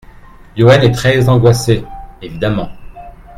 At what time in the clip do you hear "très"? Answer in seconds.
0.93-1.29